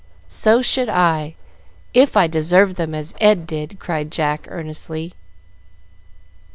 [0.29, 1.35] "So should I,
[1.93, 5.13] if I deserved them as Ed did!" cried Jack, earnestly.